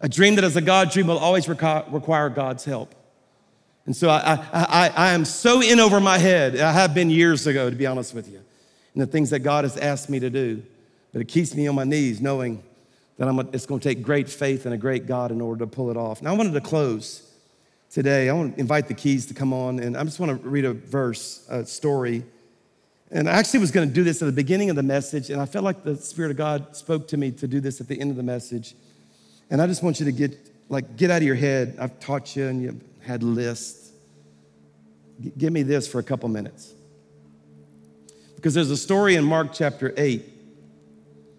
[0.00, 2.94] A dream that is a God dream will always require God's help.
[3.86, 6.58] And so I, I, I, am so in over my head.
[6.58, 8.40] I have been years ago, to be honest with you,
[8.94, 10.62] and the things that God has asked me to do.
[11.12, 12.62] But it keeps me on my knees knowing
[13.18, 15.60] that I'm a, it's going to take great faith and a great God in order
[15.60, 16.22] to pull it off.
[16.22, 17.30] Now, I wanted to close
[17.90, 18.28] today.
[18.28, 20.64] I want to invite the keys to come on, and I just want to read
[20.64, 22.24] a verse, a story.
[23.10, 25.40] And I actually was going to do this at the beginning of the message, and
[25.40, 28.00] I felt like the Spirit of God spoke to me to do this at the
[28.00, 28.74] end of the message.
[29.50, 30.36] And I just want you to get
[30.70, 31.76] like get out of your head.
[31.78, 33.92] I've taught you, and you had lists.
[35.20, 36.72] G- give me this for a couple minutes,
[38.36, 40.24] because there's a story in Mark chapter eight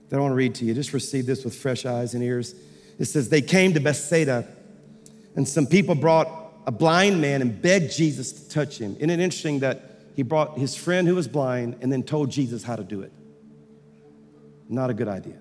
[0.10, 0.74] that I want to read to you.
[0.74, 2.56] Just receive this with fresh eyes and ears.
[3.00, 4.48] It says they came to Bethsaida,
[5.36, 6.30] and some people brought
[6.66, 8.96] a blind man and begged Jesus to touch him.
[8.96, 12.64] Isn't it interesting that he brought his friend who was blind and then told Jesus
[12.64, 13.12] how to do it?
[14.70, 15.38] Not a good idea.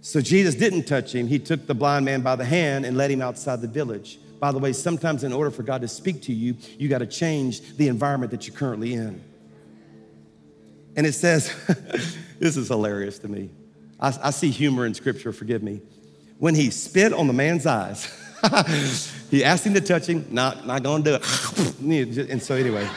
[0.00, 1.28] So Jesus didn't touch him.
[1.28, 4.18] He took the blind man by the hand and led him outside the village.
[4.40, 7.06] By the way, sometimes in order for God to speak to you, you got to
[7.06, 9.22] change the environment that you're currently in.
[10.96, 11.52] And it says,
[12.38, 13.50] this is hilarious to me.
[13.98, 15.80] I, I see humor in scripture, forgive me.
[16.38, 18.12] when he spit on the man's eyes.
[19.30, 22.30] he asked him to touch him, not, not gonna do it.
[22.30, 22.88] and so, anyway,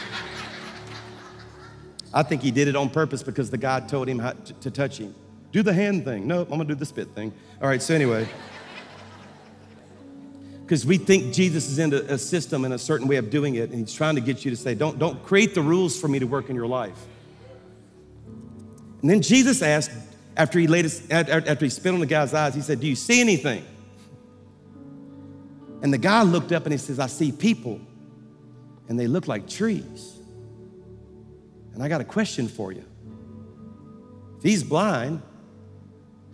[2.14, 4.98] I think he did it on purpose because the guy told him to, to touch
[4.98, 5.16] him.
[5.52, 6.28] Do the hand thing.
[6.28, 7.32] No, I'm gonna do the spit thing.
[7.62, 8.28] All right, so anyway.
[10.68, 13.70] Because we think Jesus is in a system and a certain way of doing it,
[13.70, 16.20] and he's trying to get you to say, don't, don't create the rules for me
[16.20, 17.06] to work in your life.
[19.02, 19.92] And then Jesus asked,
[20.36, 22.98] after he laid his, after he spit on the guy's eyes, he said, Do you
[22.98, 23.64] see anything?
[25.82, 27.80] And the guy looked up and he says, I see people,
[28.90, 30.20] and they look like trees.
[31.74, 32.84] And I got a question for you.
[34.40, 35.22] If he's blind,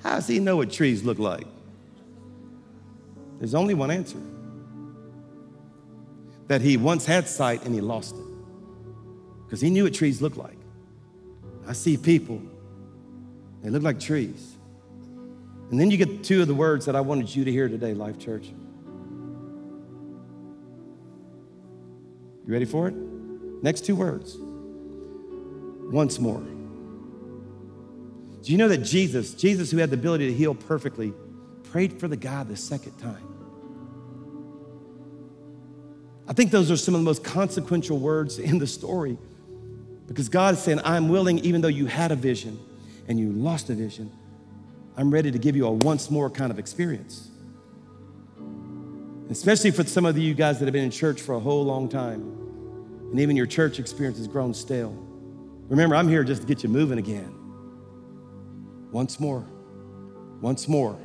[0.02, 1.46] how does he know what trees look like?
[3.44, 4.22] There's only one answer
[6.48, 8.24] that he once had sight and he lost it
[9.44, 10.56] because he knew what trees look like.
[11.68, 12.42] I see people,
[13.62, 14.56] they look like trees.
[15.70, 17.94] And then you get two of the words that I wanted you to hear today,
[17.94, 18.46] Life Church.
[22.46, 22.96] You ready for it?
[23.62, 24.38] Next two words.
[25.92, 26.40] Once more.
[28.42, 31.12] Do you know that Jesus, Jesus who had the ability to heal perfectly,
[31.74, 33.28] prayed for the guy the second time?
[36.28, 39.18] I think those are some of the most consequential words in the story
[40.08, 42.60] because God is saying, I'm willing, even though you had a vision
[43.08, 44.12] and you lost a vision,
[44.96, 47.32] I'm ready to give you a once more kind of experience.
[49.32, 51.90] Especially for some of you guys that have been in church for a whole long
[51.90, 52.22] time,
[53.10, 54.96] and even your church experience has grown stale.
[55.70, 57.34] Remember, I'm here just to get you moving again.
[58.92, 59.44] Once more,
[60.40, 61.00] once more.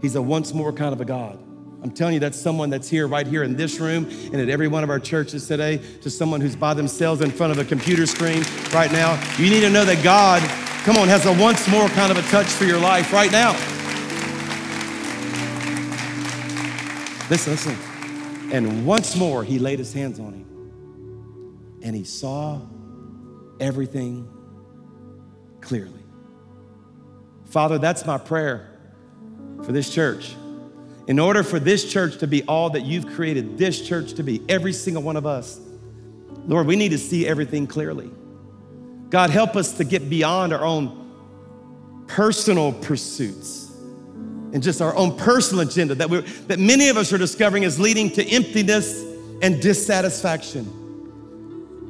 [0.00, 1.38] He's a once more kind of a God.
[1.82, 4.66] I'm telling you, that's someone that's here, right here in this room, and at every
[4.66, 8.06] one of our churches today, to someone who's by themselves in front of a computer
[8.06, 9.22] screen right now.
[9.38, 10.42] You need to know that God,
[10.84, 13.52] come on, has a once more kind of a touch for your life right now.
[17.28, 17.76] Listen, listen.
[18.52, 22.60] And once more, he laid his hands on him, and he saw
[23.60, 24.28] everything
[25.60, 26.02] clearly.
[27.44, 28.75] Father, that's my prayer
[29.64, 30.34] for this church.
[31.06, 34.42] In order for this church to be all that you've created this church to be,
[34.48, 35.60] every single one of us,
[36.46, 38.10] Lord, we need to see everything clearly.
[39.08, 43.70] God, help us to get beyond our own personal pursuits
[44.52, 47.78] and just our own personal agenda that, we that many of us are discovering is
[47.78, 49.02] leading to emptiness
[49.42, 50.60] and dissatisfaction.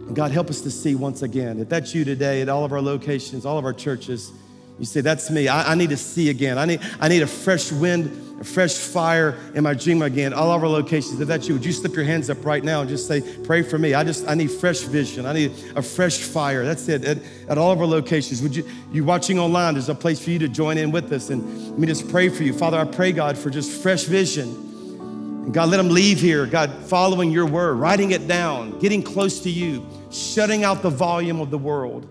[0.06, 1.58] And God, help us to see once again.
[1.58, 4.32] If that's you today at all of our locations, all of our churches,
[4.78, 5.48] you say, That's me.
[5.48, 6.58] I, I need to see again.
[6.58, 10.50] I need, I need a fresh wind a fresh fire in my dream again, all
[10.50, 11.20] of our locations.
[11.20, 13.62] If that's you, would you slip your hands up right now and just say, pray
[13.62, 13.94] for me?
[13.94, 15.24] I just, I need fresh vision.
[15.24, 16.64] I need a fresh fire.
[16.64, 17.04] That's it.
[17.04, 20.30] At, at all of our locations, would you, you watching online, there's a place for
[20.30, 21.30] you to join in with us.
[21.30, 22.52] And let me just pray for you.
[22.52, 24.48] Father, I pray, God, for just fresh vision.
[24.48, 29.40] And God, let them leave here, God, following your word, writing it down, getting close
[29.40, 32.06] to you, shutting out the volume of the world.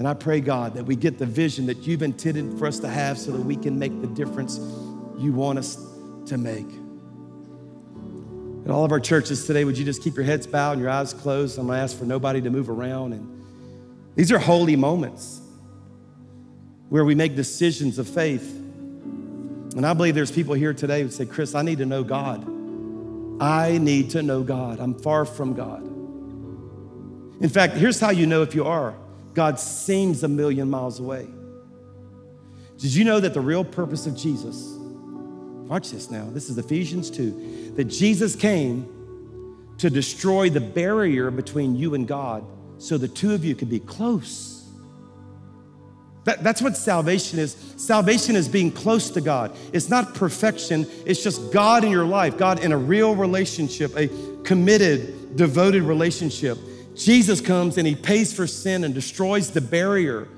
[0.00, 2.88] And I pray, God, that we get the vision that you've intended for us to
[2.88, 4.56] have so that we can make the difference
[5.18, 5.76] you want us
[6.24, 6.64] to make.
[8.64, 10.88] At all of our churches today, would you just keep your heads bowed and your
[10.88, 11.58] eyes closed?
[11.58, 13.12] I'm gonna ask for nobody to move around.
[13.12, 13.44] And
[14.14, 15.42] these are holy moments
[16.88, 18.50] where we make decisions of faith.
[18.56, 22.42] And I believe there's people here today who say, Chris, I need to know God.
[23.38, 24.80] I need to know God.
[24.80, 25.82] I'm far from God.
[27.42, 28.94] In fact, here's how you know if you are
[29.40, 31.26] God seems a million miles away.
[32.78, 34.80] Did you know that the real purpose of Jesus
[35.70, 36.28] Watch this now.
[36.32, 37.74] This is Ephesians 2.
[37.76, 38.88] That Jesus came
[39.78, 42.44] to destroy the barrier between you and God
[42.78, 44.68] so the two of you could be close.
[46.24, 47.54] That, that's what salvation is.
[47.76, 49.56] Salvation is being close to God.
[49.72, 54.08] It's not perfection, it's just God in your life, God in a real relationship, a
[54.42, 56.58] committed, devoted relationship.
[57.04, 60.28] Jesus comes and he pays for sin and destroys the barrier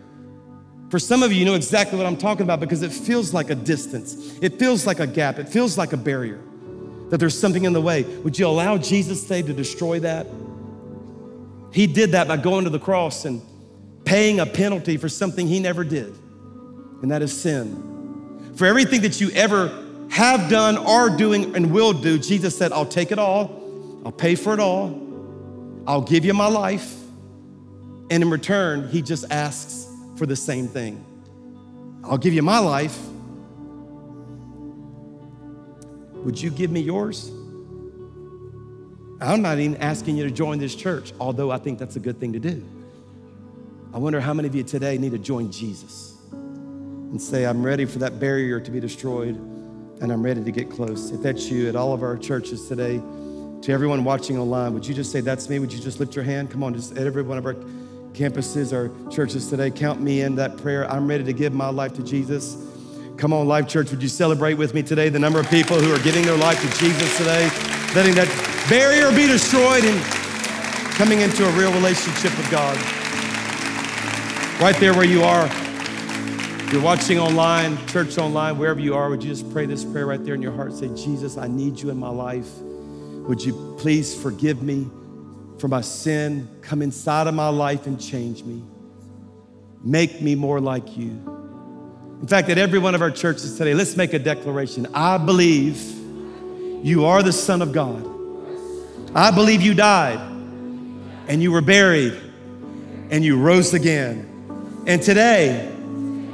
[0.92, 3.48] for some of you, you know exactly what I'm talking about because it feels like
[3.48, 4.38] a distance.
[4.42, 5.38] It feels like a gap.
[5.38, 6.38] It feels like a barrier,
[7.08, 8.02] that there's something in the way.
[8.02, 10.26] Would you allow Jesus today to destroy that?
[11.72, 13.40] He did that by going to the cross and
[14.04, 16.14] paying a penalty for something he never did,
[17.00, 18.52] and that is sin.
[18.56, 19.68] For everything that you ever
[20.10, 24.34] have done, are doing, and will do, Jesus said, I'll take it all, I'll pay
[24.34, 24.88] for it all,
[25.86, 26.94] I'll give you my life.
[28.10, 31.04] And in return, he just asks for the same thing.
[32.04, 32.98] I'll give you my life.
[36.12, 37.30] Would you give me yours?
[39.20, 42.18] I'm not even asking you to join this church, although I think that's a good
[42.18, 42.64] thing to do.
[43.94, 46.16] I wonder how many of you today need to join Jesus.
[47.12, 49.36] and say, I'm ready for that barrier to be destroyed
[50.00, 51.10] and I'm ready to get close.
[51.10, 53.02] If that's you at all of our churches today,
[53.62, 55.58] to everyone watching online, would you just say, That's me?
[55.58, 56.50] Would you just lift your hand?
[56.50, 57.54] Come on, just at every one of our
[58.12, 60.90] campuses, our churches today, count me in that prayer.
[60.90, 62.56] I'm ready to give my life to Jesus.
[63.16, 65.94] Come on, Life Church, would you celebrate with me today the number of people who
[65.94, 67.44] are giving their life to Jesus today,
[67.94, 68.26] letting that
[68.68, 70.02] barrier be destroyed and
[70.94, 72.76] coming into a real relationship with God?
[74.60, 75.48] Right there where you are,
[76.72, 80.22] you're watching online, church online, wherever you are, would you just pray this prayer right
[80.24, 80.72] there in your heart?
[80.72, 82.50] Say, Jesus, I need you in my life.
[83.28, 84.90] Would you please forgive me
[85.58, 86.48] for my sin?
[86.60, 88.62] Come inside of my life and change me.
[89.82, 91.10] Make me more like you.
[92.20, 94.86] In fact, at every one of our churches today, let's make a declaration.
[94.94, 95.80] I believe
[96.84, 98.08] you are the Son of God.
[99.14, 100.18] I believe you died
[101.28, 102.18] and you were buried
[103.10, 104.28] and you rose again.
[104.86, 105.68] And today,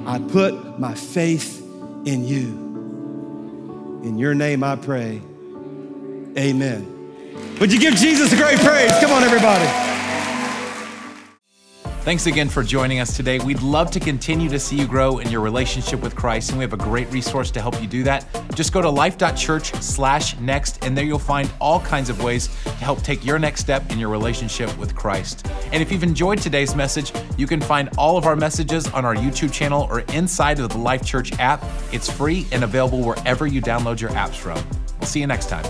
[0.07, 1.61] I put my faith
[2.07, 4.01] in you.
[4.05, 5.21] In your name I pray.
[6.39, 6.95] Amen.
[7.61, 8.93] Would you give Jesus a great praise?
[9.01, 9.67] Come on, everybody.
[12.03, 13.39] Thanks again for joining us today.
[13.41, 16.63] We'd love to continue to see you grow in your relationship with Christ, and we
[16.63, 18.25] have a great resource to help you do that.
[18.55, 22.71] Just go to life.church slash next, and there you'll find all kinds of ways to
[22.71, 25.47] help take your next step in your relationship with Christ.
[25.73, 29.15] And if you've enjoyed today's message, you can find all of our messages on our
[29.15, 31.63] YouTube channel or inside of the Life Church app.
[31.93, 34.65] It's free and available wherever you download your apps from.
[34.99, 35.67] We'll see you next time.